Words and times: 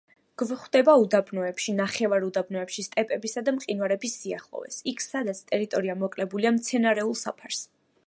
გვხვდება 0.41 0.95
უდაბნოებში, 1.01 1.75
ნახევარუდაბნოებში, 1.81 2.87
სტეპებში 2.89 3.45
და 3.51 3.55
მყინვარების 3.59 4.17
სიახლოვეს, 4.23 4.81
იქ 4.95 5.07
სადაც 5.09 5.47
ტერიტორია 5.53 6.01
მოკლებულია 6.05 6.59
მცენარეულ 6.61 7.19
საფარს. 7.27 7.67